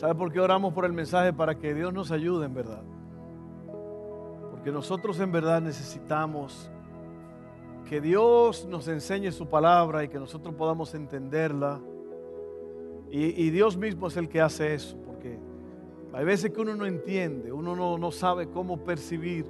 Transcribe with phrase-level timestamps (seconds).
[0.00, 1.30] ¿Sabe por qué oramos por el mensaje?
[1.30, 2.82] Para que Dios nos ayude en verdad.
[4.50, 6.70] Porque nosotros en verdad necesitamos
[7.86, 11.82] que Dios nos enseñe su palabra y que nosotros podamos entenderla.
[13.10, 15.38] Y, Dios mismo es el que hace eso, porque
[16.14, 19.44] hay veces que uno no entiende, uno no, no sabe cómo percibir,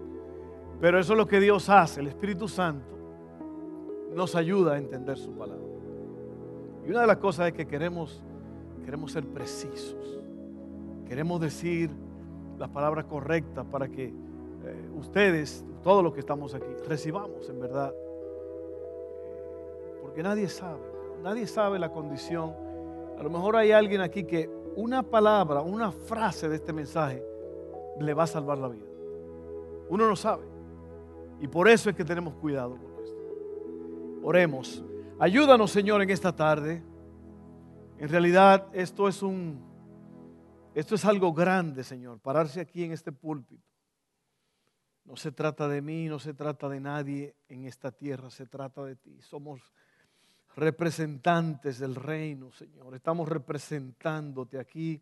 [0.81, 2.97] pero eso es lo que Dios hace, el Espíritu Santo
[4.17, 5.63] nos ayuda a entender su palabra.
[6.85, 8.25] Y una de las cosas es que queremos,
[8.85, 10.20] queremos ser precisos.
[11.11, 11.91] Queremos decir
[12.57, 17.93] las palabras correctas para que eh, ustedes, todos los que estamos aquí, recibamos en verdad.
[20.01, 20.79] Porque nadie sabe,
[21.21, 22.55] nadie sabe la condición.
[23.19, 27.25] A lo mejor hay alguien aquí que una palabra, una frase de este mensaje
[27.99, 28.87] le va a salvar la vida.
[29.89, 30.45] Uno no sabe.
[31.41, 33.19] Y por eso es que tenemos cuidado con esto.
[34.23, 34.85] Oremos.
[35.19, 36.85] Ayúdanos, Señor, en esta tarde.
[37.99, 39.70] En realidad, esto es un
[40.75, 43.67] esto es algo grande, Señor, pararse aquí en este púlpito.
[45.05, 48.85] No se trata de mí, no se trata de nadie en esta tierra, se trata
[48.85, 49.21] de ti.
[49.23, 49.61] Somos
[50.55, 52.95] representantes del reino, Señor.
[52.95, 55.01] Estamos representándote aquí.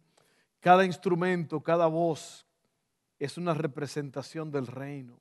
[0.61, 2.47] Cada instrumento, cada voz
[3.19, 5.19] es una representación del reino.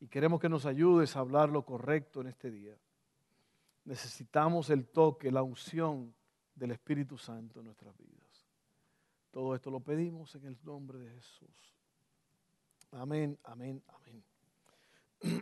[0.00, 2.76] Y queremos que nos ayudes a hablar lo correcto en este día.
[3.84, 6.14] Necesitamos el toque, la unción
[6.54, 8.27] del Espíritu Santo en nuestras vidas.
[9.30, 11.74] Todo esto lo pedimos en el nombre de Jesús.
[12.92, 14.24] Amén, amén, amén.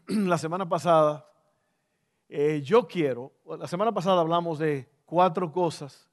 [0.29, 1.29] La semana pasada,
[2.29, 6.11] eh, yo quiero, la semana pasada hablamos de cuatro cosas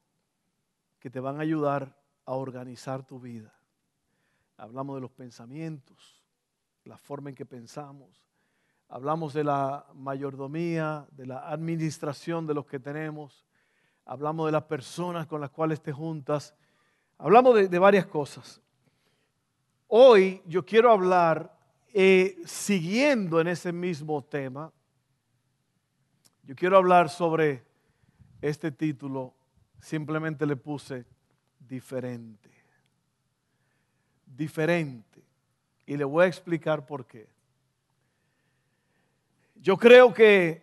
[0.99, 3.53] que te van a ayudar a organizar tu vida.
[4.57, 6.21] Hablamos de los pensamientos,
[6.85, 8.29] la forma en que pensamos.
[8.89, 13.45] Hablamos de la mayordomía, de la administración de los que tenemos.
[14.05, 16.55] Hablamos de las personas con las cuales te juntas
[17.17, 18.61] Hablamos de, varias cosas.
[19.87, 21.57] Hoy yo quiero hablar,
[21.93, 24.71] eh, siguiendo en ese mismo tema,
[26.43, 27.63] yo quiero hablar sobre
[28.41, 29.33] este título,
[29.79, 31.05] simplemente le puse
[31.59, 32.49] diferente.
[34.25, 35.23] Diferente.
[35.85, 37.29] Y le voy a explicar por qué.
[39.55, 40.61] Yo creo que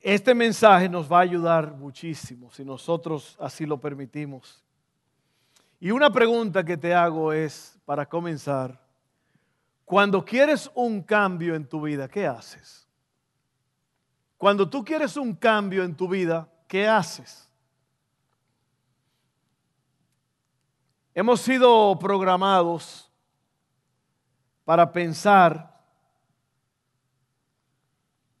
[0.00, 4.65] este mensaje nos va a ayudar muchísimo si nosotros así lo permitimos.
[5.78, 8.80] Y una pregunta que te hago es, para comenzar,
[9.84, 12.88] cuando quieres un cambio en tu vida, ¿qué haces?
[14.36, 17.48] Cuando tú quieres un cambio en tu vida, ¿qué haces?
[21.14, 23.10] Hemos sido programados
[24.64, 25.80] para pensar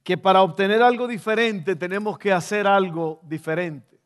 [0.02, 3.98] que para obtener algo diferente tenemos que hacer algo diferente.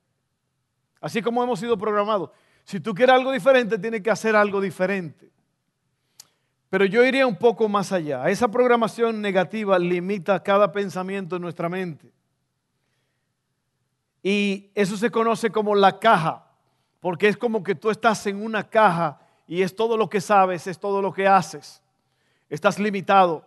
[1.01, 2.31] Así como hemos sido programados.
[2.65, 5.31] Si tú quieres algo diferente, tienes que hacer algo diferente.
[6.71, 8.29] Pero yo iría un poco más allá.
[8.31, 12.13] Esa programación negativa limita cada pensamiento en nuestra mente.
[14.23, 16.47] Y eso se conoce como la caja,
[17.01, 20.67] porque es como que tú estás en una caja y es todo lo que sabes,
[20.67, 21.83] es todo lo que haces.
[22.49, 23.45] Estás limitado.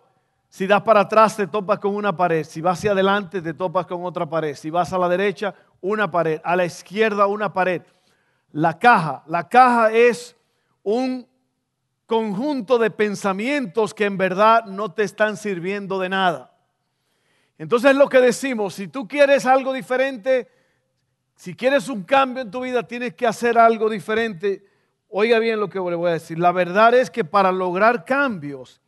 [0.50, 3.86] Si das para atrás te topas con una pared, si vas hacia adelante te topas
[3.86, 7.82] con otra pared, si vas a la derecha una pared, a la izquierda una pared
[8.54, 9.24] la caja.
[9.26, 10.36] La caja es
[10.84, 11.26] un
[12.06, 16.56] conjunto de pensamientos que en verdad no te están sirviendo de nada.
[17.58, 20.48] Entonces lo que decimos, si tú quieres algo diferente,
[21.34, 24.64] si quieres un cambio en tu vida, tienes que hacer algo diferente.
[25.08, 26.38] Oiga bien lo que le voy a decir.
[26.38, 28.80] La verdad es que para lograr cambios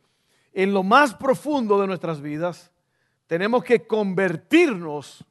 [0.53, 2.71] en lo más profundo de nuestras vidas,
[3.27, 5.25] tenemos que convertirnos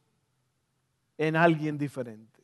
[1.16, 2.35] en alguien diferente.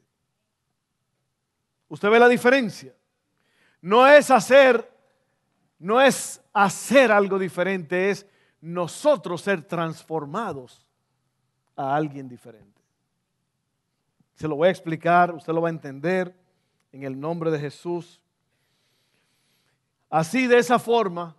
[1.92, 2.94] ¿Usted ve la diferencia?
[3.82, 4.90] No es hacer,
[5.78, 8.26] no es hacer algo diferente, es
[8.62, 10.86] nosotros ser transformados
[11.76, 12.80] a alguien diferente.
[14.36, 16.34] Se lo voy a explicar, usted lo va a entender
[16.92, 18.22] en el nombre de Jesús.
[20.08, 21.36] Así, de esa forma,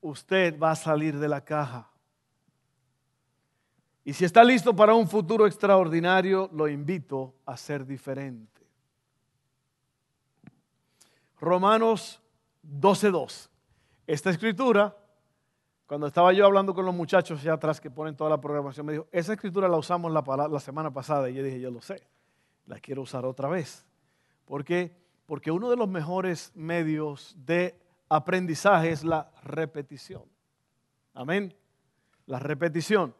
[0.00, 1.91] usted va a salir de la caja.
[4.04, 8.62] Y si está listo para un futuro extraordinario, lo invito a ser diferente.
[11.38, 12.20] Romanos
[12.64, 13.48] 12.2.
[14.06, 14.96] Esta escritura,
[15.86, 18.92] cuando estaba yo hablando con los muchachos allá atrás que ponen toda la programación, me
[18.92, 21.30] dijo, esa escritura la usamos la, semana pasada.
[21.30, 22.02] Y yo dije, yo lo sé,
[22.66, 23.86] la quiero usar otra vez.
[24.44, 24.96] ¿Por qué?
[25.26, 27.78] Porque uno de los mejores medios de
[28.08, 30.24] aprendizaje es la repetición.
[31.14, 31.54] Amén.
[32.26, 33.14] La repetición.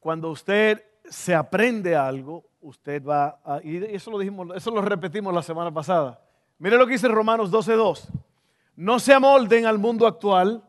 [0.00, 5.34] Cuando usted se aprende algo, usted va a, y eso lo dijimos, eso lo repetimos
[5.34, 6.20] la semana pasada.
[6.58, 8.08] Mire lo que dice Romanos 12:2.
[8.76, 10.62] No se amolden al mundo actual,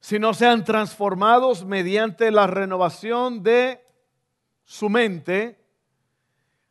[0.00, 3.84] sino sean transformados mediante la renovación de
[4.64, 5.58] su mente.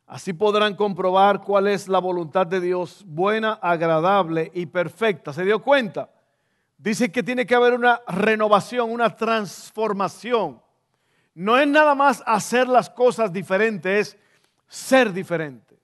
[0.06, 5.32] Así podrán comprobar cuál es la voluntad de Dios, buena, agradable y perfecta.
[5.32, 6.10] ¿Se dio cuenta?
[6.76, 10.60] Dice que tiene que haber una renovación, una transformación.
[11.40, 14.18] No es nada más hacer las cosas diferentes, es
[14.68, 15.80] ser diferente.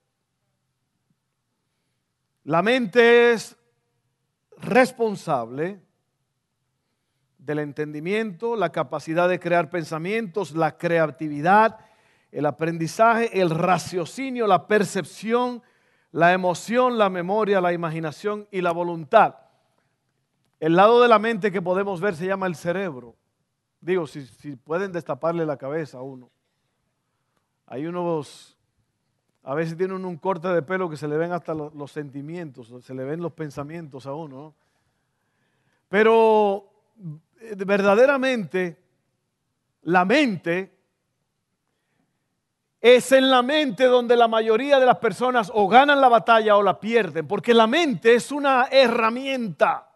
[2.43, 3.57] La mente es
[4.57, 5.81] responsable
[7.39, 11.79] del entendimiento, la capacidad de crear pensamientos, la creatividad,
[12.31, 15.63] el aprendizaje, el raciocinio, la percepción,
[16.11, 19.37] la emoción, la memoria, la imaginación y la voluntad.
[20.59, 23.15] El lado de la mente que podemos ver se llama el cerebro.
[23.79, 26.29] Digo, si, pueden destaparle la cabeza a uno.
[27.67, 28.57] Hay unos,
[29.43, 32.93] a veces tienen un corte de pelo que se le ven hasta los, sentimientos, se
[32.93, 34.55] le ven los pensamientos a uno.
[35.89, 36.69] Pero
[37.39, 38.77] eh, verdaderamente
[39.83, 40.77] la mente
[42.81, 46.63] es en la mente donde la mayoría de las personas o ganan la batalla o
[46.63, 49.87] la pierden, porque la mente es una herramienta.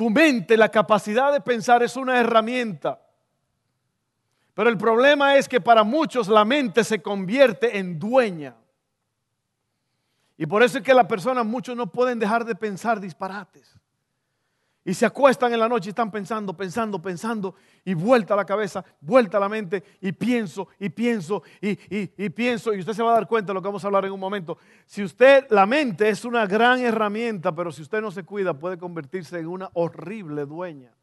[0.00, 3.02] Tu mente, la capacidad de pensar es una herramienta.
[4.54, 8.56] Pero el problema es que para muchos la mente se convierte en dueña.
[10.38, 13.78] Y por eso es que las personas, muchos no pueden dejar de pensar disparates.
[14.84, 17.54] Y se acuestan en la noche y están pensando, pensando, pensando,
[17.84, 22.80] y vuelta la cabeza, vuelta la mente, y pienso, y pienso, y, y, pienso, y
[22.80, 24.56] usted se va a dar cuenta de lo que vamos a hablar en un momento.
[24.86, 28.78] Si usted, la mente es una gran herramienta, pero si usted no se cuida, puede
[28.78, 30.94] convertirse en una horrible dueña.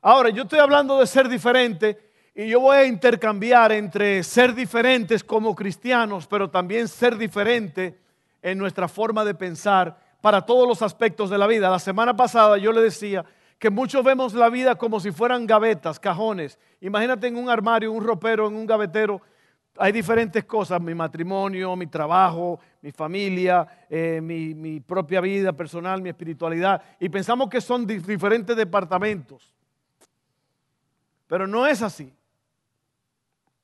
[0.00, 5.22] Ahora, yo estoy hablando de ser diferente y yo voy a intercambiar entre ser diferentes
[5.22, 8.00] como cristianos, pero también ser diferente
[8.42, 11.70] en nuestra forma de pensar para todos los aspectos de la vida.
[11.70, 13.24] La semana pasada yo le decía
[13.58, 16.58] que muchos vemos la vida como si fueran gavetas, cajones.
[16.80, 19.22] Imagínate en un armario, un ropero, en un gavetero.
[19.78, 26.02] Hay diferentes cosas, mi matrimonio, mi trabajo, mi familia, eh, mi, mi, propia vida personal,
[26.02, 26.82] mi espiritualidad.
[27.00, 29.54] Y pensamos que son diferentes departamentos.
[31.26, 32.12] Pero no es así.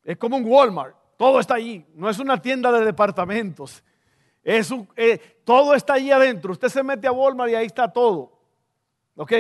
[0.03, 0.97] Es como un Walmart.
[1.17, 1.85] Todo está allí.
[1.95, 3.83] No es una tienda de departamentos.
[4.45, 6.53] Eh, todo está allí adentro.
[6.53, 8.39] Usted se mete a Walmart y ahí está todo.
[9.17, 9.33] ¿Ok?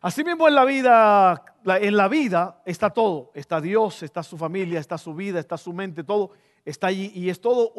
[0.00, 3.30] Así mismo en la vida, en la vida está todo.
[3.34, 6.32] Está Dios, está su familia, está su vida, está su mente, todo
[6.64, 7.72] está allí y es todo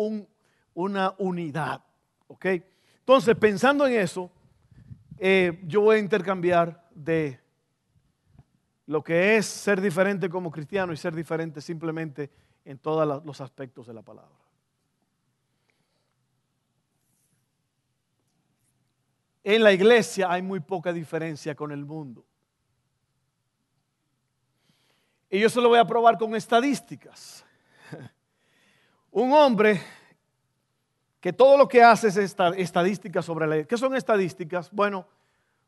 [0.73, 1.83] una unidad.
[2.27, 2.45] ¿Ok?
[2.99, 4.31] Entonces, pensando en eso,
[5.17, 7.39] eh, yo voy a intercambiar de
[8.87, 12.29] lo que es ser diferente como cristiano y ser diferente simplemente
[12.63, 14.44] en todos los aspectos de la palabra.
[19.47, 22.25] En la iglesia hay muy poca diferencia con el mundo.
[25.29, 27.45] Y yo se lo voy a probar con estadísticas.
[29.11, 29.79] Un hombre
[31.19, 33.63] que todo lo que hace es estadísticas sobre la...
[33.65, 34.71] ¿Qué son estadísticas?
[34.71, 35.05] Bueno,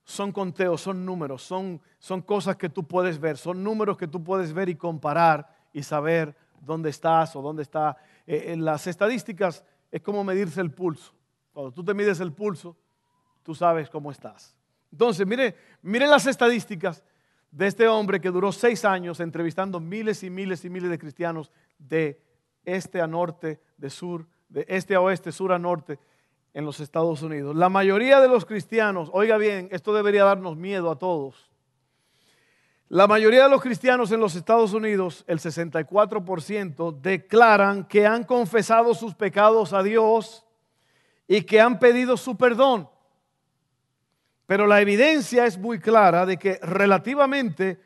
[0.04, 4.24] son conteos, son números, son, son cosas que tú puedes ver, son números que tú
[4.24, 7.96] puedes ver y comparar y saber dónde estás o dónde está.
[8.26, 11.14] en eh, las estadísticas es como medirse el pulso.
[11.52, 12.76] Cuando tú te mides el pulso,
[13.48, 14.54] tú sabes cómo estás.
[14.92, 17.02] Entonces, mire, mire las estadísticas
[17.50, 21.50] de este hombre que duró seis años entrevistando miles y miles y miles de cristianos
[21.80, 22.22] de
[22.66, 25.98] este a norte, de sur, de este a oeste, sur a norte
[26.54, 27.56] en los Estados Unidos.
[27.56, 31.50] La mayoría de los cristianos, oiga bien, esto debería darnos miedo a todos.
[32.90, 38.94] La mayoría de los cristianos en los Estados Unidos, el 64%, declaran que han confesado
[38.94, 40.46] sus pecados a Dios
[41.30, 42.90] y que han pedido su perdón.
[44.48, 47.80] Pero la evidencia es muy clara de que relativamente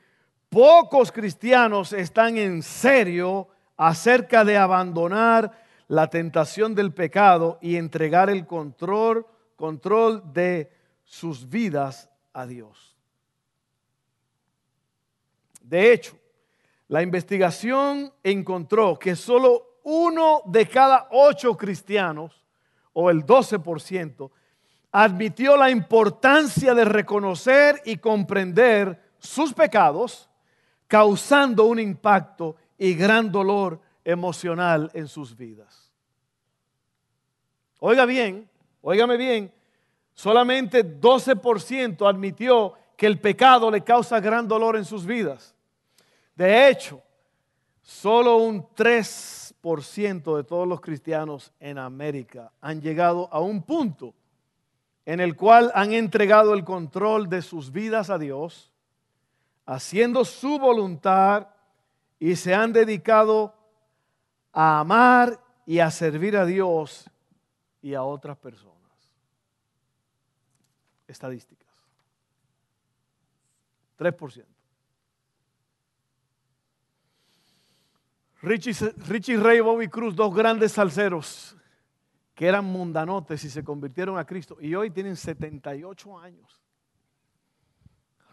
[0.47, 5.51] pocos cristianos están en serio acerca de abandonar
[5.87, 9.25] la tentación del pecado y entregar el control,
[9.55, 10.71] control de
[11.03, 12.95] sus vidas a Dios.
[15.61, 16.15] De hecho,
[16.89, 22.45] la investigación encontró que solo uno de cada ocho cristianos,
[22.93, 24.29] o el 12%,
[24.91, 30.29] admitió la importancia de reconocer y comprender sus pecados,
[30.87, 35.91] causando un impacto y gran dolor emocional en sus vidas.
[37.79, 38.49] Oiga bien,
[38.81, 39.53] óigame bien,
[40.13, 45.55] solamente 12% admitió que el pecado le causa gran dolor en sus vidas.
[46.35, 47.01] De hecho,
[47.81, 54.13] solo un 3% de todos los cristianos en América han llegado a un punto
[55.11, 58.71] en el cual han entregado el control de sus vidas a Dios,
[59.65, 61.49] haciendo su voluntad
[62.17, 63.53] y se han dedicado
[64.53, 67.09] a amar y a servir a Dios
[67.81, 68.71] y a otras personas.
[71.09, 71.67] Estadísticas.
[73.99, 74.45] 3%.
[78.43, 81.57] Richie, Richie Ray y Bobby Cruz, dos grandes salseros
[82.41, 86.59] que eran mundanotes y se convirtieron a Cristo y hoy tienen 78 años.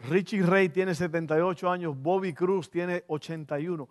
[0.09, 3.87] Richie Ray tiene 78 años, Bobby Cruz tiene 81.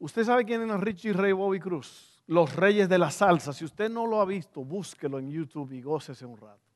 [0.00, 2.20] ¿Usted sabe quién es Richie Ray Bobby Cruz?
[2.26, 3.52] Los reyes de la salsa.
[3.52, 6.66] Si usted no lo ha visto, búsquelo en YouTube y gócese un rato.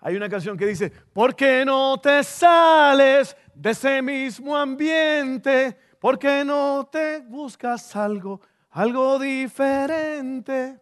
[0.00, 5.78] Hay una canción que dice, ¿por qué no te sales de ese mismo ambiente?
[6.00, 10.80] ¿Por qué no te buscas algo, algo diferente?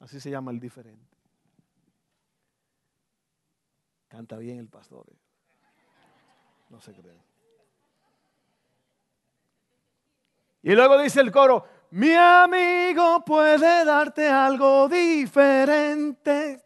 [0.00, 1.16] Así se llama el diferente.
[4.08, 5.06] Canta bien el pastor.
[5.10, 5.16] ¿eh?
[6.70, 7.22] No se cree.
[10.62, 16.64] Y luego dice el coro, mi amigo puede darte algo diferente.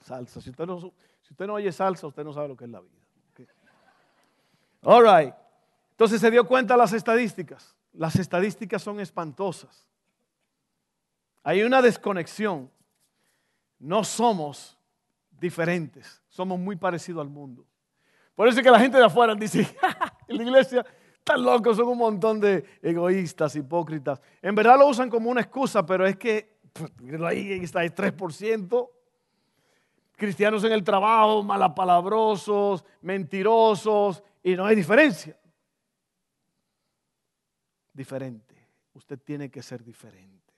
[0.00, 0.40] Salsa.
[0.40, 2.80] Si usted, no, si usted no oye salsa, usted no sabe lo que es la
[2.80, 2.92] vida.
[4.82, 5.34] All right.
[5.92, 7.73] Entonces se dio cuenta las estadísticas.
[7.94, 9.86] Las estadísticas son espantosas.
[11.44, 12.70] Hay una desconexión.
[13.78, 14.76] No somos
[15.30, 16.22] diferentes.
[16.28, 17.64] Somos muy parecidos al mundo.
[18.34, 19.60] Por eso es que la gente de afuera dice,
[20.28, 20.84] en la iglesia
[21.16, 24.20] están locos, son un montón de egoístas, hipócritas.
[24.42, 26.90] En verdad lo usan como una excusa, pero es que pues,
[27.22, 28.90] ahí está el 3%.
[30.16, 35.36] Cristianos en el trabajo, malapalabrosos, mentirosos, y no hay diferencia
[37.94, 38.54] diferente.
[38.92, 40.52] Usted tiene que ser diferente.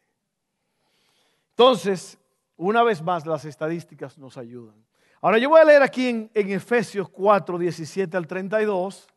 [1.51, 2.19] Entonces,
[2.57, 4.75] una vez más, las estadísticas nos ayudan.
[5.21, 9.09] Ahora yo voy a leer aquí en, Efesios 4, 17 al 32,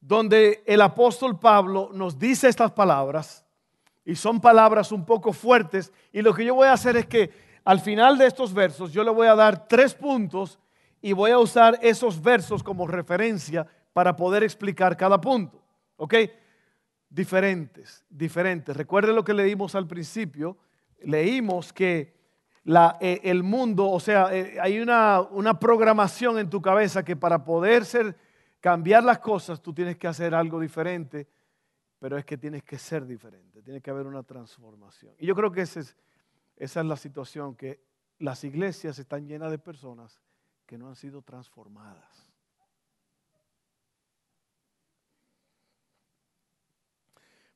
[0.00, 3.44] donde el apóstol Pablo nos dice estas palabras,
[4.04, 7.30] y son palabras un poco fuertes, y lo que yo voy a hacer es que
[7.64, 10.58] al final de estos versos yo le voy a dar tres puntos
[11.00, 15.60] y voy a usar esos versos como referencia para poder explicar cada punto.
[15.96, 16.14] ¿Ok?
[17.12, 18.76] Diferentes, diferentes.
[18.76, 20.56] Recuerde lo que leímos al principio.
[21.02, 22.14] Leímos que
[23.00, 27.44] eh, el mundo, o sea, eh, hay una, una, programación en tu cabeza que para
[27.44, 28.16] poder ser,
[28.60, 31.26] cambiar las cosas, tú tienes que hacer algo diferente,
[31.98, 35.14] pero es que tienes que ser diferente, tiene que haber una transformación.
[35.18, 35.96] Y yo creo que es,
[36.56, 37.80] esa es la situación, que
[38.20, 40.20] las iglesias están llenas de personas
[40.64, 42.31] que no han sido transformadas.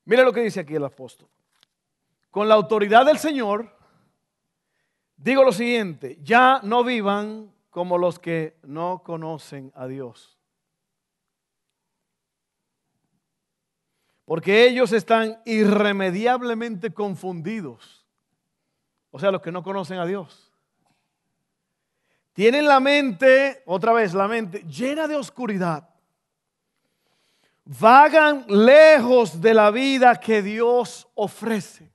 [0.06, 1.28] Mira lo que dice aquí el apóstol.
[2.30, 3.76] Con la autoridad del Señor,
[5.16, 10.38] digo lo siguiente, ya no vivan como los que no conocen a Dios.
[14.24, 18.06] Porque ellos están irremediablemente confundidos.
[19.10, 20.52] O sea, los que no conocen a Dios.
[22.32, 25.95] Tienen la mente, otra vez, la mente llena de oscuridad
[27.66, 31.92] vagan lejos de la vida que Dios ofrece.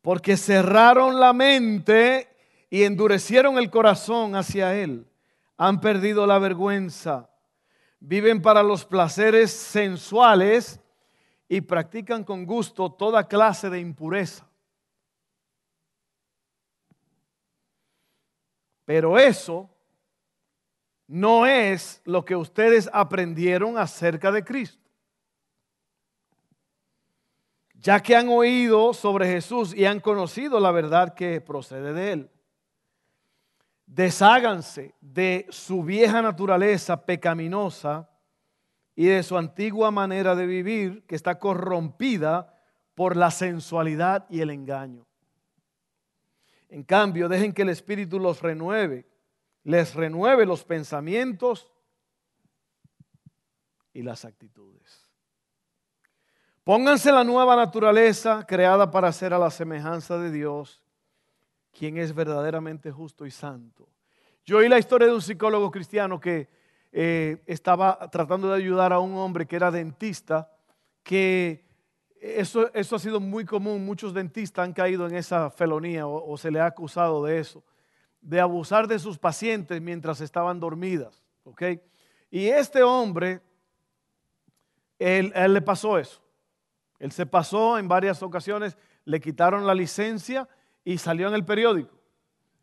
[0.00, 2.28] Porque cerraron la mente
[2.70, 5.06] y endurecieron el corazón hacia Él.
[5.58, 7.28] Han perdido la vergüenza.
[8.00, 10.80] Viven para los placeres sensuales
[11.48, 14.46] y practican con gusto toda clase de impureza.
[18.84, 19.68] Pero eso
[21.08, 24.78] no es lo que ustedes aprendieron acerca de Cristo.
[27.74, 32.30] Ya que han oído sobre Jesús y han conocido la verdad que procede de Él.
[33.86, 38.10] Desháganse de su vieja naturaleza pecaminosa
[38.94, 42.54] y de su antigua manera de vivir que está corrompida
[42.94, 45.06] por la sensualidad y el engaño.
[46.68, 49.07] En cambio, dejen que el Espíritu los renueve
[49.68, 51.70] les renueve los pensamientos
[53.92, 55.10] y las actitudes.
[56.64, 60.82] Pónganse la nueva naturaleza creada para ser a la semejanza de Dios,
[61.70, 63.86] quien es verdaderamente justo y santo.
[64.46, 66.48] Yo oí la historia de un psicólogo cristiano que
[66.90, 70.50] eh, estaba tratando de ayudar a un hombre que era dentista,
[71.02, 71.66] que
[72.22, 76.50] eso, eso, ha sido muy común, muchos dentistas han caído en esa felonía o, se
[76.50, 77.62] le ha acusado de eso,
[78.20, 81.22] de abusar de sus pacientes mientras estaban dormidas.
[81.44, 81.80] ¿okay?
[82.30, 83.40] Y este hombre,
[84.98, 86.20] él, él le pasó eso.
[86.98, 90.48] Él se pasó en varias ocasiones, le quitaron la licencia
[90.84, 91.96] y salió en el periódico.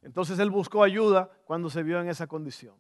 [0.02, 2.76] Entonces él buscó ayuda cuando se vio en esa condición.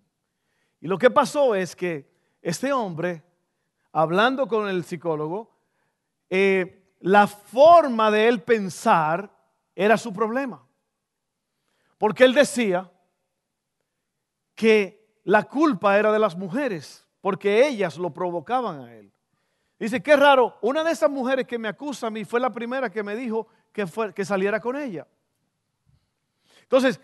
[0.81, 2.07] Y lo que pasó es que
[2.41, 3.23] este hombre,
[3.91, 5.49] hablando con el psicólogo,
[6.29, 9.31] eh, la forma de él pensar
[9.75, 10.64] era su problema.
[12.05, 12.91] Porque él decía
[14.53, 19.11] que la culpa era de las mujeres, porque ellas lo provocaban a él.
[19.79, 22.91] Dice, qué raro, una de esas mujeres que me acusa a mí fue la primera
[22.91, 25.07] que me dijo que, fue, que saliera con ella.
[26.61, 27.01] Entonces,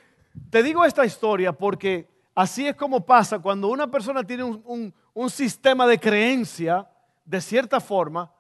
[0.51, 4.93] te digo esta historia porque así es como pasa cuando una persona tiene un,
[5.31, 6.87] sistema de creencia
[7.25, 8.31] de cierta forma,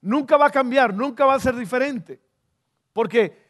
[0.00, 2.22] nunca va a cambiar, nunca va a ser diferente.
[2.92, 3.45] Porque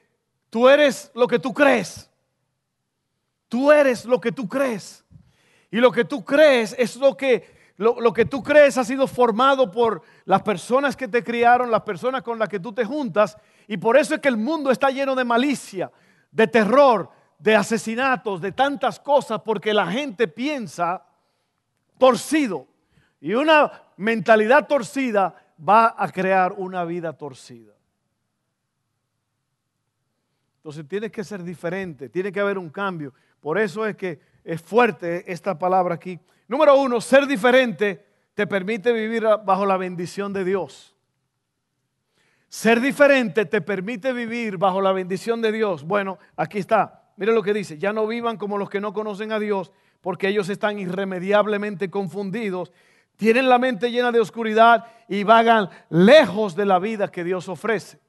[0.51, 2.11] tú eres lo que tú crees.
[3.49, 5.05] Tú eres lo que tú crees.
[5.71, 9.07] Y lo que tú crees es lo que, lo, lo, que tú crees ha sido
[9.07, 13.37] formado por las personas que te criaron, las personas con las que tú te juntas.
[13.69, 15.91] Y por eso es que el mundo está lleno de malicia,
[16.31, 21.05] de terror, de asesinatos, de tantas cosas, porque la gente piensa
[21.99, 22.67] torcido.
[23.21, 27.76] Y una mentalidad torcida va a crear una vida torcida.
[30.67, 33.15] Entonces tiene que ser diferente, tiene que haber un cambio.
[33.39, 36.19] Por eso es que es fuerte esta palabra aquí.
[36.49, 38.05] Número uno, ser diferente
[38.35, 40.97] te permite vivir bajo la bendición de Dios.
[42.49, 45.85] Ser diferente te permite vivir bajo la bendición de Dios.
[45.85, 47.13] Bueno, aquí está.
[47.17, 47.79] Mire lo que dice.
[47.79, 52.73] Ya no vivan como los que no conocen a Dios, porque ellos están irremediablemente confundidos.
[53.15, 58.01] Tienen la mente llena de oscuridad y vagan lejos de la vida que Dios ofrece.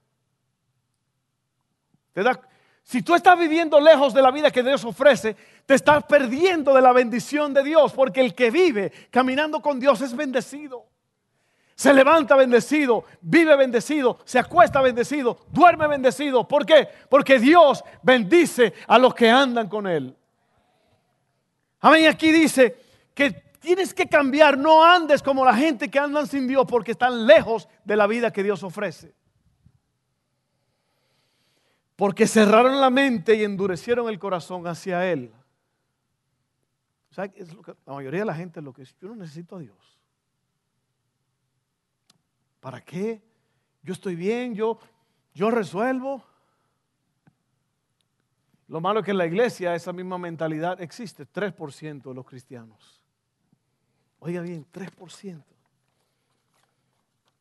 [2.84, 6.82] Si tú estás viviendo lejos de la vida que Dios ofrece, te estás perdiendo de
[6.82, 10.86] la bendición de Dios, porque el que vive caminando con Dios es bendecido
[11.78, 16.48] se levanta bendecido, vive bendecido, se acuesta bendecido, duerme bendecido.
[16.48, 16.88] ¿Por qué?
[17.08, 20.18] Porque Dios bendice a los que andan con Él.
[21.82, 22.08] Amén.
[22.08, 22.76] Aquí dice
[23.14, 27.28] que tienes que cambiar, no andes como la gente que andan sin Dios porque están
[27.28, 29.14] lejos de la vida que Dios ofrece.
[31.98, 35.34] Porque cerraron la mente y endurecieron el corazón hacia Él.
[37.16, 40.00] la mayoría de la gente es lo que es, yo no necesito a Dios.
[42.60, 43.20] ¿Para qué?
[43.82, 44.78] Yo estoy bien, yo,
[45.34, 46.24] yo resuelvo.
[48.68, 53.02] Lo malo es que en la iglesia esa misma mentalidad existe, 3% de los cristianos.
[54.20, 55.44] Oiga bien, 3%.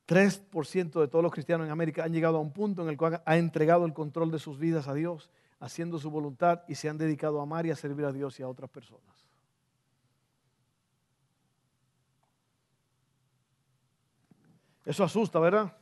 [0.07, 3.23] 3% de todos los cristianos en América han llegado a un punto en el cual
[3.25, 6.99] han entregado el control de sus vidas a Dios, haciendo su voluntad y se han
[6.99, 9.27] dedicado a amar y a servir a Dios y a otras personas.
[14.85, 15.77] Eso asusta, ¿verdad?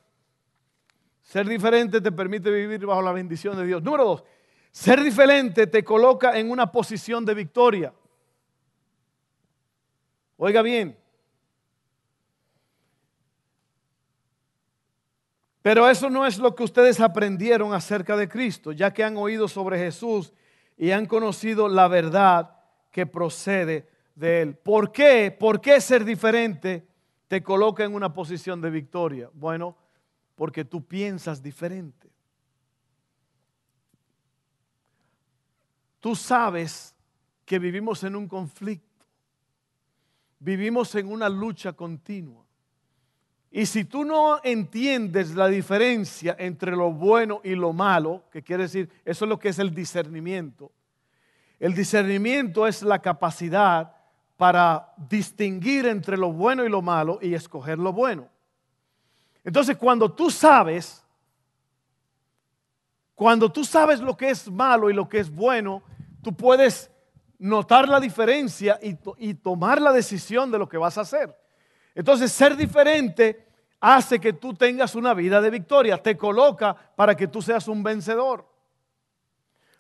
[1.22, 3.82] Ser diferente te permite vivir bajo la bendición de Dios.
[3.82, 4.24] Número dos,
[4.70, 7.92] ser diferente te coloca en una posición de victoria.
[10.38, 11.03] Oiga bien.
[15.64, 19.48] Pero eso no es lo que ustedes aprendieron acerca de Cristo, ya que han oído
[19.48, 20.34] sobre Jesús
[20.76, 22.56] y han conocido la verdad
[22.90, 24.56] que procede de Él.
[24.56, 25.34] ¿Por qué?
[25.36, 26.86] ¿Por qué ser diferente?
[27.28, 29.30] te coloca en una posición de victoria?
[29.32, 29.76] Bueno,
[30.34, 32.08] porque tú piensas diferente.
[36.00, 36.94] Tú sabes
[37.44, 39.06] que vivimos en un conflicto,
[40.38, 42.43] vivimos en una lucha continua.
[43.56, 48.64] Y si tú no entiendes la diferencia entre lo bueno y lo malo, que quiere
[48.64, 50.72] decir, eso es lo que es el discernimiento.
[51.60, 53.94] El discernimiento es la capacidad
[54.36, 58.28] para distinguir entre lo bueno y lo malo y escoger lo bueno.
[59.44, 61.06] Entonces, cuando tú sabes,
[63.14, 65.84] cuando tú sabes lo que es malo y lo que es bueno,
[66.22, 66.90] tú puedes
[67.38, 71.43] notar la diferencia y, tomar la decisión de lo que vas a hacer.
[71.94, 73.46] Entonces, ser diferente
[73.80, 77.82] hace que tú tengas una vida de victoria, te coloca para que tú seas un
[77.82, 78.46] vencedor.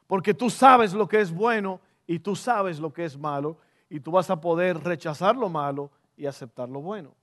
[0.06, 4.00] Porque tú sabes lo que es bueno y tú sabes lo que es malo y
[4.00, 7.14] tú vas a poder rechazar lo malo y aceptar lo bueno.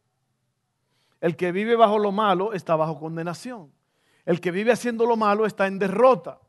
[1.20, 3.72] El que vive bajo lo malo está bajo condenación.
[4.26, 6.40] El que vive haciendo lo malo está en derrota.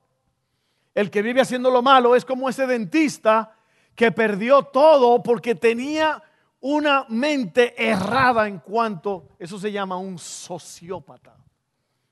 [0.94, 3.54] El que vive haciendo lo malo es como ese dentista
[3.94, 6.22] que perdió todo porque tenía
[6.62, 11.36] una mente errada en cuanto, eso se llama un sociópata.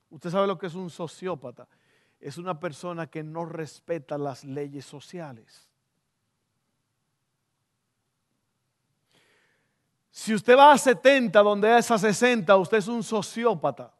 [0.09, 1.67] Usted sabe lo que es un sociópata.
[2.19, 5.67] Es una persona que no respeta las leyes sociales.
[10.11, 13.93] Si usted va a 70 donde es a 60, usted es un sociópata.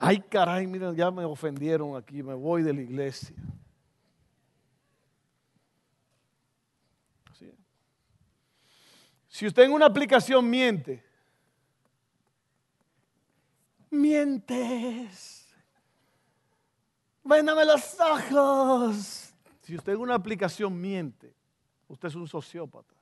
[0.00, 3.36] Ay, caray, miren, ya me ofendieron aquí, me voy de la iglesia.
[9.38, 11.00] Si usted en una aplicación miente,
[13.88, 15.48] mientes.
[17.22, 19.32] Véndame los ojos.
[19.60, 21.32] Si usted en una aplicación miente,
[21.86, 22.96] usted es un sociópata.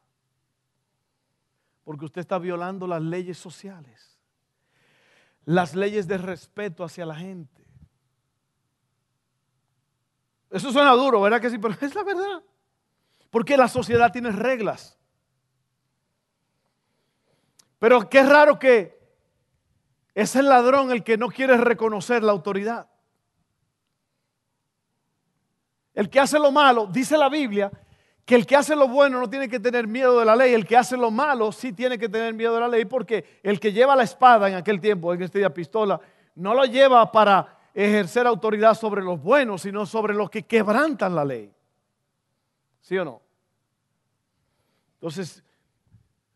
[1.85, 4.21] Porque usted está violando las leyes sociales,
[5.47, 7.65] las leyes de respeto hacia la gente.
[10.51, 11.57] Eso suena duro, ¿verdad que sí?
[11.57, 12.43] Pero es la verdad.
[13.31, 14.99] Porque la sociedad tiene reglas.
[17.87, 18.99] Pero qué raro que
[20.13, 22.89] es el ladrón el que no quiere reconocer la autoridad.
[25.95, 27.71] El que hace lo malo, dice la Biblia,
[28.25, 30.67] que el que hace lo bueno no tiene que tener miedo de la ley, el
[30.67, 33.73] que hace lo malo sí tiene que tener miedo de la ley, porque el que
[33.73, 36.01] lleva la espada en aquel tiempo, en este día pistola,
[36.35, 41.25] no lo lleva para ejercer autoridad sobre los buenos, sino sobre los que quebrantan la
[41.25, 41.55] ley.
[42.81, 43.23] ¿Sí o no?
[44.95, 45.45] Entonces,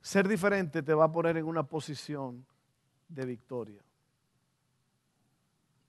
[0.01, 2.45] ser diferente te va a poner en una posición
[3.09, 3.83] de victoria.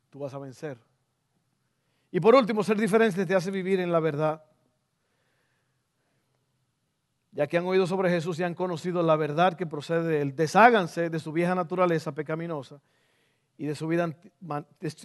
[0.10, 0.78] Tú vas a vencer.
[2.12, 4.44] Y por último, ser diferente te hace vivir en la verdad.
[7.32, 10.36] Ya que han oído sobre Jesús y han conocido la verdad que procede de él,
[10.36, 12.82] desháganse de su vieja naturaleza pecaminosa
[13.58, 14.14] y de su, vida,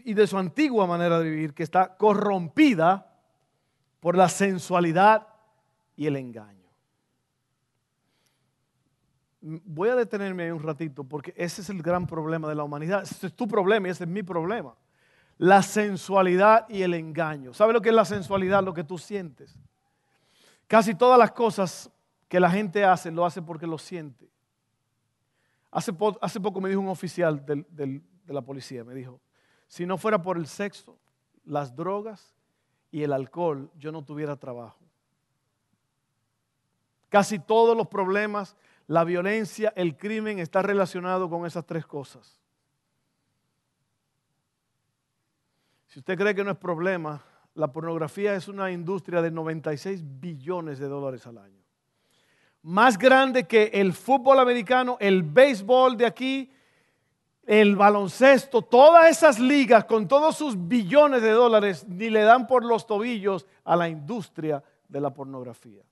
[0.04, 3.14] y de su antigua manera de vivir que está corrompida
[4.00, 5.28] por la sensualidad
[5.94, 6.65] y el engaño
[9.64, 13.02] voy a detenerme ahí un ratito porque ese es el gran problema de la humanidad.
[13.02, 14.74] Ese es tu problema y ese es mi problema.
[15.38, 17.54] La sensualidad y el engaño.
[17.54, 18.64] ¿Sabe lo que es la sensualidad?
[18.64, 19.54] Lo que tú sientes.
[20.66, 21.90] Casi todas las cosas
[22.28, 24.28] que la gente hace lo hace porque lo siente.
[25.70, 29.20] Hace, hace poco me dijo un oficial de la policía, me dijo,
[29.68, 30.98] si no fuera por el sexo,
[31.44, 32.34] las drogas
[32.90, 34.78] y el alcohol, yo no tuviera trabajo.
[37.08, 38.56] Casi todos los problemas
[38.86, 42.40] la violencia, el crimen está relacionado con esas tres cosas.
[45.86, 47.22] Si usted cree que no es problema,
[47.54, 51.62] la pornografía es una industria de 96 billones de dólares al año.
[52.62, 56.52] Más grande que el fútbol americano, el béisbol de aquí,
[57.46, 62.64] el baloncesto, todas esas ligas con todos sus billones de dólares ni le dan por
[62.64, 65.82] los tobillos a la industria de la pornografía.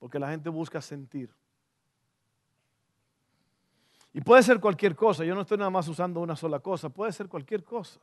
[0.00, 1.32] Porque la gente busca sentir.
[4.12, 5.24] Y puede ser cualquier cosa.
[5.24, 6.88] Yo no estoy nada más usando una sola cosa.
[6.88, 8.00] Puede ser cualquier cosa.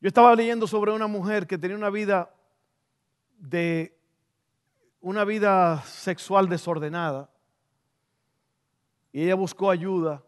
[0.00, 2.34] Yo estaba leyendo sobre una mujer que tenía una vida
[3.38, 3.96] de
[5.00, 7.30] una vida sexual desordenada
[9.12, 10.24] y ella buscó ayuda.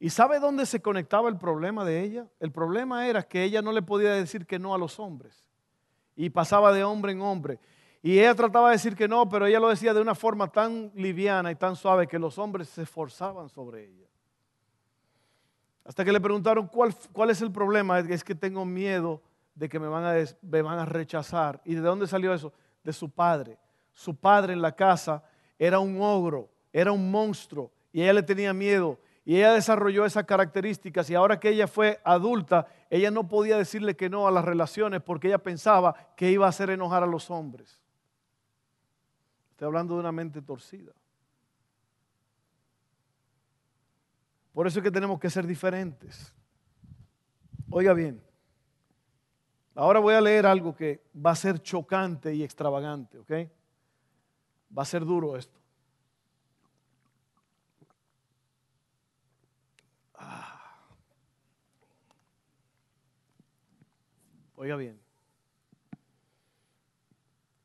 [0.00, 2.28] ¿Y sabe dónde se conectaba el problema de ella?
[2.40, 5.47] El problema era que ella no le podía decir que no a los hombres
[6.18, 7.60] y pasaba de hombre en hombre.
[8.02, 10.90] Y ella trataba de decir que no, pero ella lo decía de una forma tan
[10.96, 14.06] liviana y tan suave que los hombres se esforzaban sobre ella.
[15.84, 19.22] Hasta que le preguntaron cuál, cuál es el problema, es que tengo miedo
[19.54, 21.62] de que me van, a, me van a rechazar.
[21.64, 22.52] ¿Y de dónde salió eso?
[22.82, 23.56] De su padre.
[23.92, 25.22] Su padre en la casa
[25.56, 28.98] era un ogro, era un monstruo, y ella le tenía miedo.
[29.28, 33.94] Y ella desarrolló esas características y ahora que ella fue adulta, ella no podía decirle
[33.94, 37.30] que no a las relaciones porque ella pensaba que iba a hacer enojar a los
[37.30, 37.78] hombres.
[39.50, 40.92] Estoy hablando de una mente torcida.
[44.54, 46.34] Por eso es que tenemos que ser diferentes.
[47.68, 48.22] Oiga bien,
[49.74, 53.32] ahora voy a leer algo que va a ser chocante y extravagante, ¿ok?
[54.74, 55.60] Va a ser duro esto.
[64.60, 64.98] Oiga bien,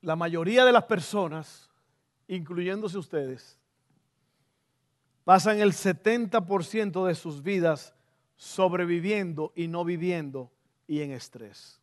[0.01, 1.71] la mayoría de las personas,
[2.27, 3.57] incluyéndose ustedes,
[5.23, 7.95] pasan el 70% de sus vidas
[8.35, 10.51] sobreviviendo y no viviendo
[10.85, 11.81] y en estrés.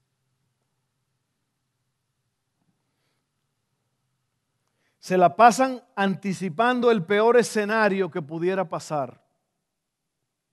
[5.01, 9.21] se la pasan anticipando el peor escenario que pudiera pasar.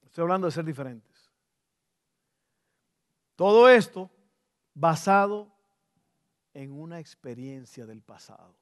[0.05, 1.29] Estoy hablando de ser diferentes.
[3.35, 4.09] Todo esto
[4.79, 5.51] basado
[6.53, 8.55] en una experiencia del pasado.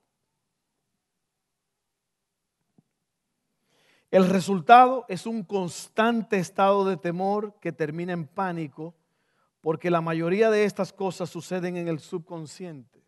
[4.11, 8.95] El resultado es un constante estado de temor que termina en pánico
[9.59, 13.03] porque la mayoría de estas cosas suceden en el subconsciente.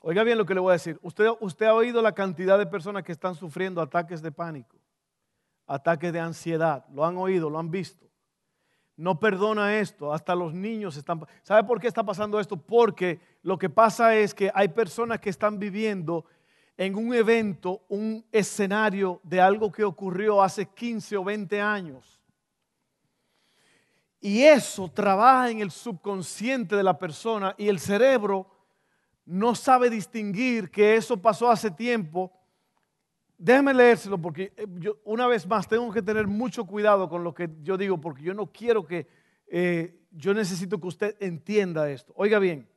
[0.00, 0.98] Oiga bien lo que le voy a decir.
[1.02, 4.78] Usted, usted ha oído la cantidad de personas que están sufriendo ataques de pánico,
[5.66, 6.86] ataques de ansiedad.
[6.88, 8.03] Lo han oído, lo han visto.
[8.96, 10.12] No perdona esto.
[10.12, 11.24] Hasta los niños están...
[11.42, 12.56] ¿Sabe por qué está pasando esto?
[12.56, 16.24] Porque lo que pasa es que hay personas que están viviendo
[16.76, 22.20] en un evento, un escenario de algo que ocurrió hace 15 o 20 años.
[24.20, 28.48] Y eso trabaja en el subconsciente de la persona y el cerebro
[29.26, 32.32] no sabe distinguir que eso pasó hace tiempo.
[33.36, 37.34] Déjeme leérselo porque eh, yo, una vez más tengo que tener mucho cuidado con lo
[37.34, 39.06] que yo digo porque yo no quiero que,
[39.48, 42.12] eh, yo necesito que usted entienda esto.
[42.16, 42.68] Oiga bien,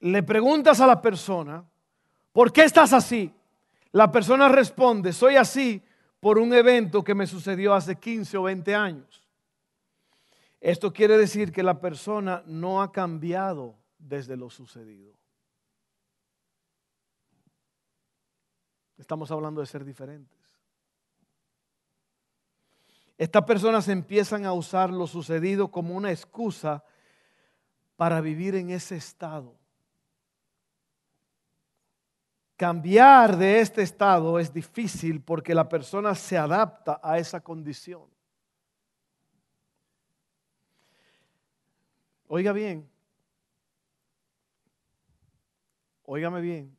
[0.00, 1.64] le preguntas a la persona,
[2.32, 3.32] ¿por qué estás así?
[3.92, 5.82] La persona responde, soy así
[6.18, 9.28] por un evento que me sucedió hace 15 o 20 años.
[10.60, 15.21] Esto quiere decir que la persona no ha cambiado desde lo sucedido.
[19.02, 20.38] Estamos hablando de ser diferentes.
[23.18, 26.84] Estas personas empiezan a usar lo sucedido como una excusa
[27.96, 29.56] para vivir en ese estado.
[32.56, 38.08] Cambiar de este estado es difícil porque la persona se adapta a esa condición.
[42.28, 42.88] Oiga bien,
[46.04, 46.78] óigame bien,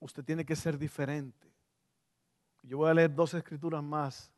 [0.00, 1.52] usted tiene que ser diferente.
[2.62, 4.32] Yo voy a leer dos escrituras más.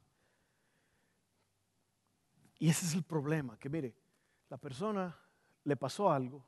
[2.59, 3.94] Y ese es el problema, que mire,
[4.49, 5.16] la persona
[5.64, 6.44] le pasó algo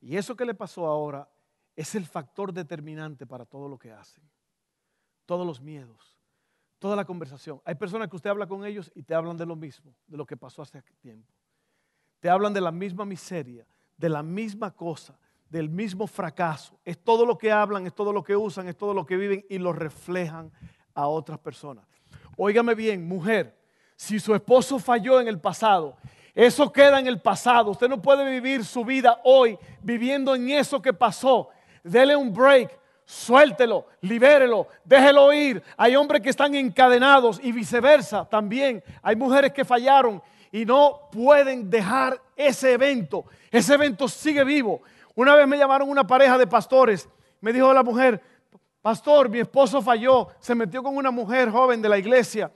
[0.00, 1.26] y eso que le pasó ahora
[1.74, 4.22] es el factor determinante para todo lo que hacen.
[5.24, 6.18] Todos los miedos,
[6.78, 7.62] toda la conversación.
[7.64, 10.26] Hay personas que usted habla con ellos y te hablan de lo mismo, de lo
[10.26, 11.32] que pasó hace tiempo.
[12.20, 15.18] Te hablan de la misma miseria, de la misma cosa,
[15.50, 16.78] del mismo fracaso.
[16.84, 19.44] Es todo lo que hablan, es todo lo que usan, es todo lo que viven
[19.48, 20.50] y lo reflejan
[20.94, 21.84] a otras personas.
[22.36, 23.56] Óigame bien, mujer,
[23.96, 25.96] si su esposo falló en el pasado,
[26.34, 27.70] eso queda en el pasado.
[27.70, 31.50] Usted no puede vivir su vida hoy viviendo en eso que pasó.
[31.84, 35.62] Dele un break, suéltelo, libérelo, déjelo ir.
[35.76, 38.82] Hay hombres que están encadenados y viceversa también.
[39.02, 43.24] Hay mujeres que fallaron y no pueden dejar ese evento.
[43.50, 44.82] Ese evento sigue vivo.
[45.14, 47.08] Una vez me llamaron una pareja de pastores.
[47.40, 48.20] Me dijo la mujer,
[48.82, 52.52] pastor, mi esposo falló, se metió con una mujer joven de la iglesia.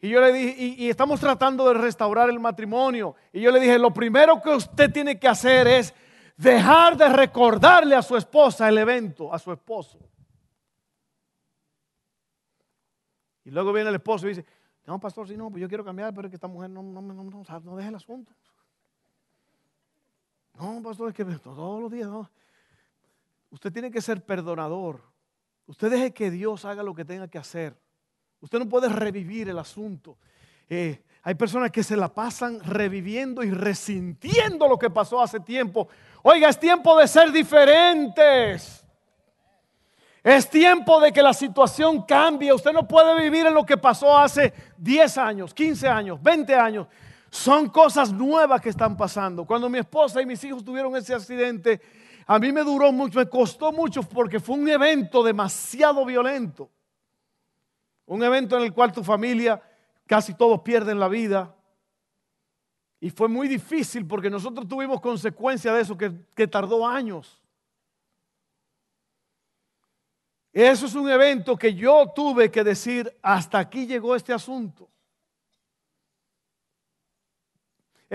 [0.00, 3.14] Y yo le dije, y, estamos tratando de restaurar el matrimonio.
[3.32, 5.94] Y yo le dije, lo primero que usted tiene que hacer es
[6.36, 9.98] dejar de recordarle a su esposa el evento, a su esposo.
[13.44, 14.46] Y luego viene el esposo y dice,
[14.86, 17.00] no, pastor, si no, pues yo quiero cambiar, pero es que esta mujer no, no,
[17.00, 18.32] no, no, no deja el asunto.
[20.54, 22.08] No, pastor, es que todos los días.
[23.50, 25.00] Usted tiene que ser perdonador.
[25.66, 27.76] Usted deje que Dios haga lo que tenga que hacer.
[28.40, 30.18] Usted no puede revivir el asunto.
[30.68, 35.88] Eh, hay personas que se la pasan reviviendo y resintiendo lo que pasó hace tiempo.
[36.22, 38.84] Oiga, es tiempo de ser diferentes.
[40.22, 42.52] Es tiempo de que la situación cambie.
[42.52, 46.86] Usted no puede vivir en lo que pasó hace 10 años, 15 años, 20 años.
[47.34, 49.44] Son cosas nuevas que están pasando.
[49.44, 51.80] Cuando mi esposa y mis hijos tuvieron ese accidente,
[52.28, 56.70] a mí me duró mucho, me costó mucho porque fue un evento demasiado violento.
[58.06, 59.60] Un evento en el cual tu familia,
[60.06, 61.52] casi todos pierden la vida.
[63.00, 67.42] Y fue muy difícil porque nosotros tuvimos consecuencia de eso que, que tardó años.
[70.52, 74.88] Eso es un evento que yo tuve que decir, hasta aquí llegó este asunto.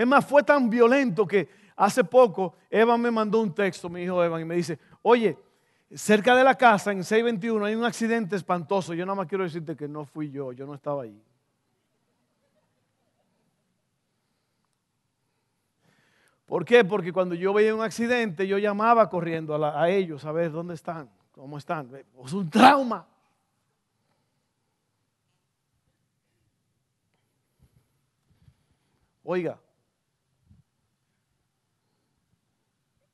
[0.00, 4.24] Es más, fue tan violento que hace poco Evan me mandó un texto, mi hijo
[4.24, 5.36] Evan, y me dice, oye,
[5.94, 8.94] cerca de la casa, en 621, hay un accidente espantoso.
[8.94, 11.22] Yo nada más quiero decirte que no fui yo, yo no estaba ahí.
[16.46, 16.82] ¿Por qué?
[16.82, 20.72] Porque cuando yo veía un accidente, yo llamaba corriendo a, a ellos a ver dónde
[20.72, 21.90] están, cómo están.
[22.24, 23.06] Es un trauma.
[29.22, 29.60] Oiga,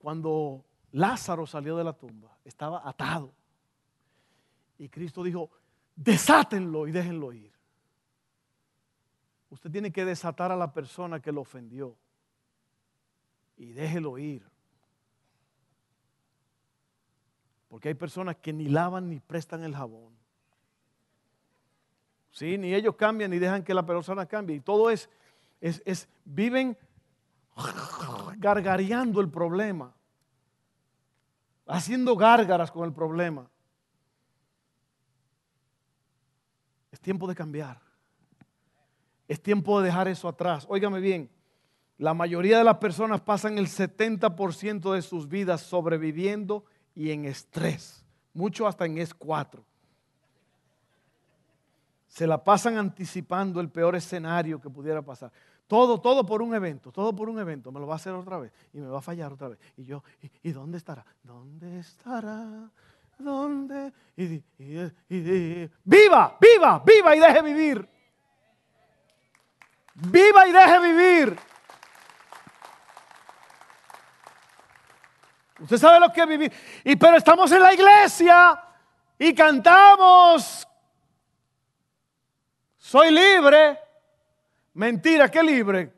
[0.07, 3.35] cuando Lázaro salió de la tumba, estaba atado.
[4.79, 5.51] Y Cristo dijo,
[5.97, 7.53] desátenlo y déjenlo ir.
[9.51, 11.97] Usted tiene que desatar a la persona que lo ofendió
[13.57, 14.49] y déjelo ir.
[17.69, 20.15] Porque hay personas que ni lavan ni prestan el jabón.
[22.31, 24.55] Sí, ni ellos cambian ni dejan que la persona cambie.
[24.55, 25.11] Y todo es,
[25.61, 26.79] es, es viven
[28.39, 29.93] gargareando el problema,
[31.67, 33.49] haciendo gárgaras con el problema.
[36.91, 37.81] Es tiempo de cambiar.
[39.29, 40.67] Es tiempo de dejar eso atrás.
[40.69, 41.29] Óigame bien,
[41.99, 48.05] la mayoría de las personas pasan el 70% de sus vidas sobreviviendo y en estrés,
[48.35, 49.63] mucho hasta en S4.
[52.09, 55.33] Se la pasan anticipando el peor escenario que pudiera pasar.
[55.67, 57.73] Todo, todo por un evento, todo por un evento.
[57.73, 59.59] Me lo va a hacer otra vez y me va a fallar otra vez.
[59.77, 60.03] Y yo,
[60.43, 61.05] ¿y, dónde estará?
[61.23, 62.71] ¿Dónde estará?
[63.19, 63.93] ¿Dónde?
[64.17, 64.43] Y,
[65.85, 67.89] viva, viva, viva y deje vivir.
[69.95, 71.39] Viva y deje vivir.
[75.59, 76.53] Usted sabe lo que es vivir.
[76.85, 78.63] Y pero estamos en la iglesia
[79.19, 80.69] y cantamos.
[82.77, 83.86] Soy libre.
[84.77, 85.91] Mentira, ¿qué libre?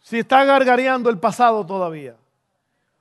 [0.00, 2.14] Si está gargareando el pasado todavía.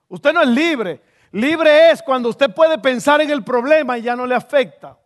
[0.08, 1.02] Usted no es libre.
[1.34, 4.98] Libre es cuando usted puede pensar en el problema y ya no le afecta.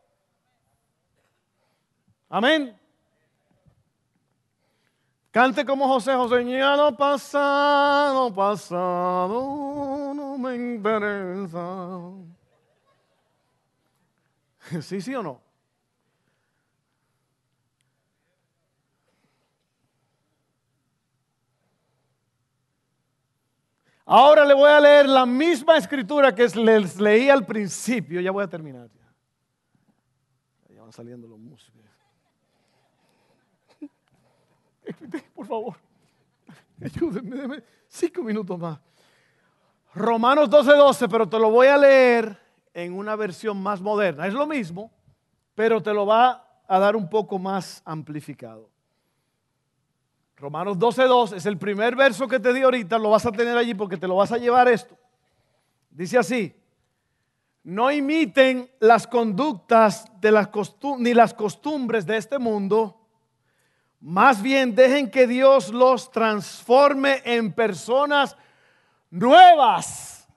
[2.29, 2.79] Amén.
[5.31, 12.11] Cante como José José, ya no pasado, pasado, no me interesa.
[14.81, 15.44] ¿Sí, sí o no?
[24.05, 28.21] Ahora le voy a leer la misma escritura que les leí al principio.
[28.21, 28.87] Ya voy a terminar.
[30.69, 31.81] Ya, van saliendo los músicos.
[35.33, 35.75] Por favor,
[36.79, 38.79] ayúdenme, denme cinco minutos más.
[39.95, 42.37] Romanos 12, 12, pero te lo voy a leer
[42.73, 44.27] en una versión más moderna.
[44.27, 44.91] Es lo mismo,
[45.55, 48.69] pero te lo va a dar un poco más amplificado.
[50.37, 53.57] Romanos 12, 2 es el primer verso que te di ahorita, lo vas a tener
[53.57, 54.97] allí porque te lo vas a llevar esto.
[55.89, 56.53] Dice así,
[57.63, 60.49] no imiten las conductas de las
[60.99, 63.01] ni las costumbres de este mundo,
[64.01, 68.35] más bien dejen que Dios los transforme en personas
[69.09, 70.27] nuevas.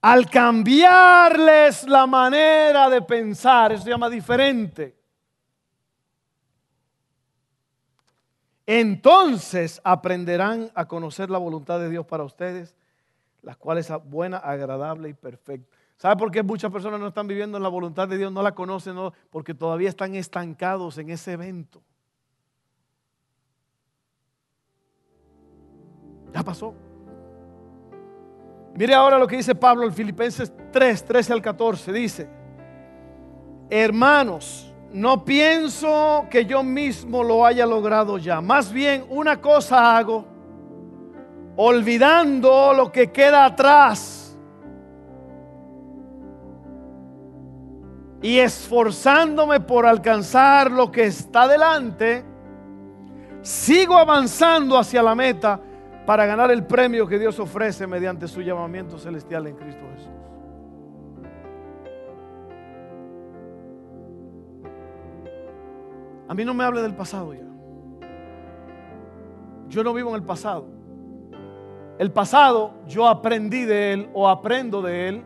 [0.00, 5.01] Al cambiarles la manera de pensar, eso se llama diferente.
[8.66, 12.74] Entonces aprenderán a conocer la voluntad de Dios para ustedes,
[13.42, 15.76] la cual es buena, agradable y perfecta.
[15.96, 18.32] ¿Sabe por qué muchas personas no están viviendo en la voluntad de Dios?
[18.32, 21.80] No la conocen, no, porque todavía están estancados en ese evento.
[26.32, 26.74] Ya pasó.
[28.74, 31.92] Mire ahora lo que dice Pablo en Filipenses 3, 13 al 14.
[31.92, 32.28] Dice,
[33.68, 38.40] hermanos, no pienso que yo mismo lo haya logrado ya.
[38.40, 40.26] Más bien una cosa hago,
[41.56, 44.38] olvidando lo que queda atrás
[48.20, 52.24] y esforzándome por alcanzar lo que está delante,
[53.40, 55.60] sigo avanzando hacia la meta
[56.06, 60.10] para ganar el premio que Dios ofrece mediante su llamamiento celestial en Cristo Jesús.
[66.28, 67.40] A mí no me hable del pasado ya.
[69.68, 70.66] Yo no vivo en el pasado.
[71.98, 75.24] El pasado yo aprendí de él o aprendo de él.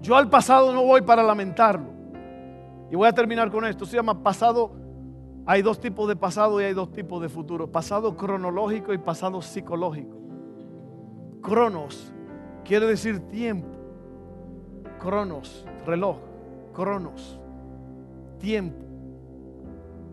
[0.00, 1.90] Yo al pasado no voy para lamentarlo.
[2.90, 3.84] Y voy a terminar con esto.
[3.84, 4.80] Se llama pasado
[5.46, 7.70] hay dos tipos de pasado y hay dos tipos de futuro.
[7.70, 10.16] Pasado cronológico y pasado psicológico.
[11.42, 12.12] Cronos
[12.64, 13.68] quiere decir tiempo.
[15.00, 16.18] Cronos, reloj.
[16.72, 17.40] Cronos,
[18.38, 18.89] tiempo.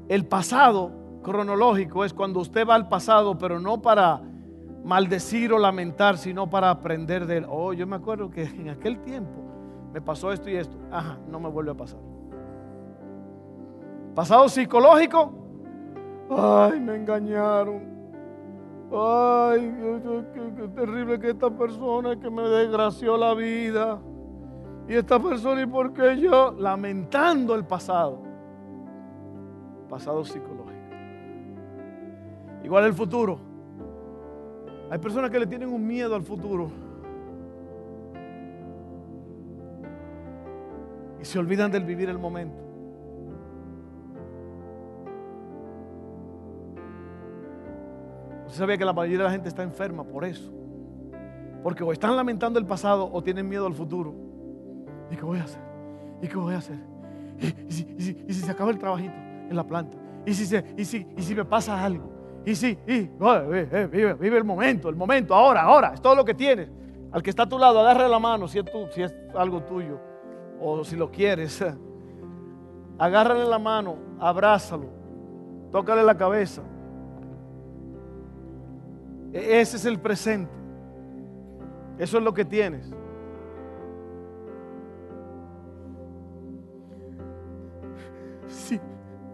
[0.09, 0.91] El pasado
[1.21, 4.21] cronológico es cuando usted va al pasado, pero no para
[4.83, 7.45] maldecir o lamentar, sino para aprender de él.
[7.49, 9.41] Oh, yo me acuerdo que en aquel tiempo
[9.93, 10.77] me pasó esto y esto.
[10.91, 11.99] Ajá, no me vuelve a pasar.
[14.15, 15.33] Pasado psicológico.
[16.29, 17.97] Ay, me engañaron.
[18.91, 19.75] Ay,
[20.33, 23.99] qué, terrible que esta persona que me desgració la vida.
[24.87, 26.55] Y esta persona, ¿y por qué yo?
[26.57, 28.26] Lamentando el pasado
[29.87, 30.73] pasado psicológico.
[32.63, 33.39] Igual el futuro.
[34.89, 36.69] Hay personas que le tienen un miedo al futuro.
[41.19, 42.67] Y se olvidan del vivir el momento.
[48.45, 50.51] Usted sabía que la mayoría de la gente está enferma por eso.
[51.63, 54.13] Porque o están lamentando el pasado o tienen miedo al futuro.
[55.11, 55.61] ¿Y qué voy a hacer?
[56.21, 56.77] ¿Y qué voy a hacer?
[57.39, 59.26] ¿Y, si, ¿Y, si, se acaba el trabajito?
[59.49, 59.97] En la planta?
[60.25, 62.11] ¿Y si, se, y si, y si me pasa algo?
[62.45, 62.77] ¿Y si?
[62.87, 63.09] Y,
[63.91, 66.69] vive, vive, el momento, el momento, ahora, ahora, es todo lo que tienes.
[67.11, 69.63] Al que está a tu lado, agarre la mano si es, tú, si es algo
[69.63, 69.99] tuyo
[70.59, 71.63] o si lo quieres.
[72.97, 74.87] Agárrale la mano, abrázalo,
[75.71, 76.61] tócale la cabeza.
[79.33, 80.51] E, ese es el presente.
[81.97, 82.91] Eso es lo que tienes.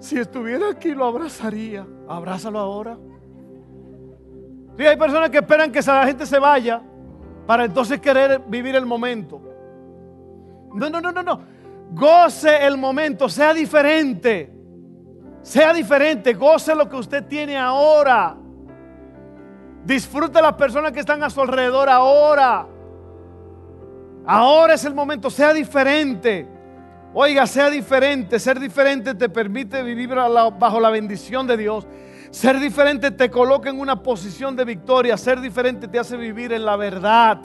[0.04, 1.88] Si estuviera aquí lo abrazaría.
[2.10, 2.98] Abrázalo ahora.
[4.78, 6.82] Si hay personas que esperan que la gente se vaya
[7.48, 9.42] para entonces querer vivir el momento.
[10.74, 11.40] No, no, no, no, no.
[11.92, 14.52] Goce el momento, sea diferente.
[15.42, 18.36] Sea diferente, goce lo que usted tiene ahora.
[19.86, 22.68] Disfrute las personas que están a su alrededor ahora.
[24.26, 26.53] Ahora es el momento, sea diferente.
[27.14, 28.40] Oiga, sea diferente.
[28.40, 31.86] Ser diferente te permite vivir bajo la bendición de Dios.
[32.32, 35.16] Ser diferente te coloca en una posición de victoria.
[35.18, 37.40] Ser diferente te hace vivir en la verdad.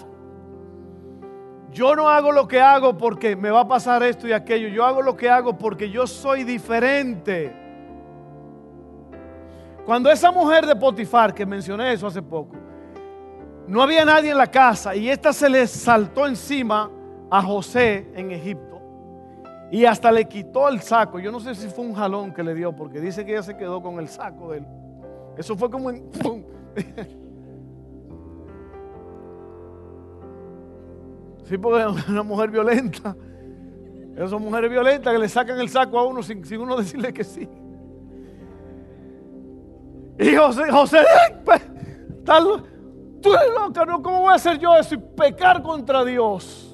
[1.70, 4.68] Yo no hago lo que hago porque me va a pasar esto y aquello.
[4.68, 7.54] Yo hago lo que hago porque yo soy diferente.
[9.84, 12.56] Cuando esa mujer de Potifar, que mencioné eso hace poco,
[13.66, 16.90] no había nadie en la casa y esta se le saltó encima
[17.30, 18.67] a José en Egipto.
[19.70, 21.18] Y hasta le quitó el saco.
[21.18, 23.56] Yo no sé si fue un jalón que le dio, porque dice que ella se
[23.56, 24.66] quedó con el saco de él.
[25.36, 26.10] Eso fue como en...
[31.48, 33.16] Sí, porque es una mujer violenta.
[34.14, 37.24] Esas son mujeres violentas que le sacan el saco a uno sin, uno decirle que
[37.24, 37.48] sí.
[40.18, 40.98] Y José, José,
[41.44, 41.62] pues,
[42.24, 42.64] tal,
[43.22, 44.02] tú eres loca, ¿no?
[44.02, 46.67] ¿Cómo voy a hacer yo eso y pecar contra Dios?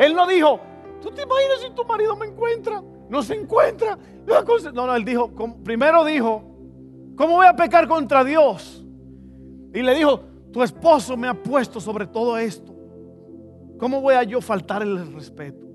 [0.00, 0.58] Él no dijo,
[1.02, 2.82] ¿tú te imaginas si tu marido me encuentra?
[3.10, 3.98] No se encuentra.
[4.72, 5.30] No, no, él dijo,
[5.62, 6.42] primero dijo,
[7.16, 8.82] ¿cómo voy a pecar contra Dios?
[9.74, 10.20] Y le dijo,
[10.52, 12.74] tu esposo me ha puesto sobre todo esto.
[13.78, 15.66] ¿Cómo voy a yo faltar el respeto?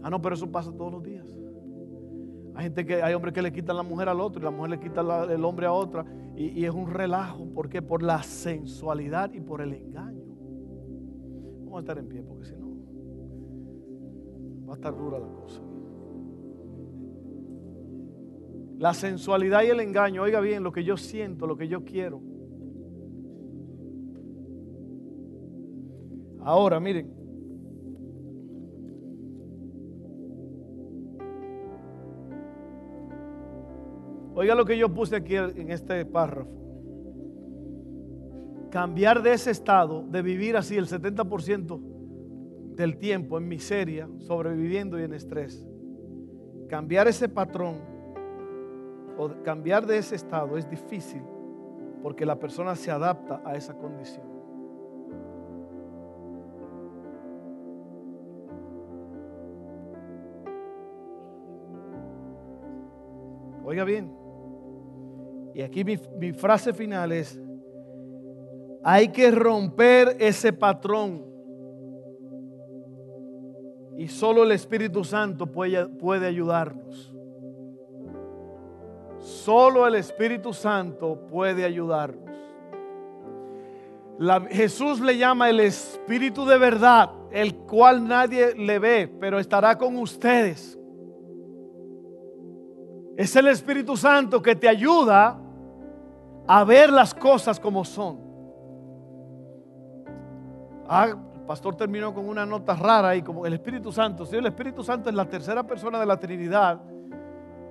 [0.00, 1.26] Ah, no, pero eso pasa todos los días.
[2.54, 4.70] Hay gente que, hay hombres que le quitan la mujer al otro y la mujer
[4.70, 6.04] le quita el hombre a otra.
[6.36, 7.44] Y, y es un relajo.
[7.52, 7.82] ¿Por qué?
[7.82, 10.28] Por la sensualidad y por el engaño.
[11.64, 12.57] Vamos a estar en pie porque si.
[14.68, 15.62] Va a estar dura la cosa.
[18.78, 22.20] La sensualidad y el engaño, oiga bien, lo que yo siento, lo que yo quiero.
[26.40, 27.10] Ahora, miren.
[34.34, 36.50] Oiga lo que yo puse aquí en este párrafo.
[38.70, 41.97] Cambiar de ese estado, de vivir así el 70%
[42.78, 45.66] del tiempo en miseria, sobreviviendo y en estrés.
[46.68, 47.80] Cambiar ese patrón
[49.18, 51.20] o cambiar de ese estado es difícil
[52.04, 54.24] porque la persona se adapta a esa condición.
[63.64, 64.10] Oiga bien,
[65.52, 67.38] y aquí mi, mi frase final es,
[68.84, 71.27] hay que romper ese patrón
[73.98, 77.12] y solo el Espíritu Santo puede, puede ayudarnos.
[79.18, 82.30] Solo el Espíritu Santo puede ayudarnos.
[84.50, 89.96] Jesús le llama el Espíritu de verdad, el cual nadie le ve, pero estará con
[89.98, 90.78] ustedes.
[93.16, 95.40] Es el Espíritu Santo que te ayuda
[96.46, 98.20] a ver las cosas como son.
[100.88, 101.16] Ah,
[101.48, 104.26] pastor terminó con una nota rara y como el Espíritu Santo.
[104.26, 106.78] Si el Espíritu Santo es la tercera persona de la Trinidad,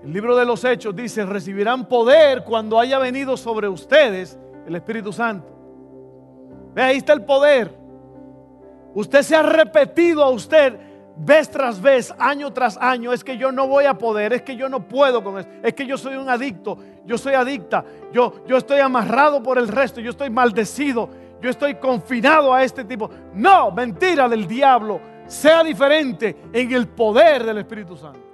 [0.03, 5.13] el libro de los Hechos dice, recibirán poder cuando haya venido sobre ustedes el Espíritu
[5.13, 5.53] Santo.
[6.73, 7.71] Ve, ahí está el poder.
[8.95, 10.79] Usted se ha repetido a usted
[11.15, 14.55] vez tras vez, año tras año, es que yo no voy a poder, es que
[14.55, 18.43] yo no puedo con eso, es que yo soy un adicto, yo soy adicta, yo,
[18.47, 21.09] yo estoy amarrado por el resto, yo estoy maldecido,
[21.41, 23.09] yo estoy confinado a este tipo.
[23.33, 24.99] No, mentira del diablo.
[25.27, 28.26] Sea diferente en el poder del Espíritu Santo.